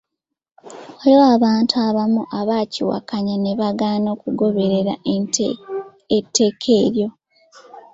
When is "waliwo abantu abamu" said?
0.97-2.21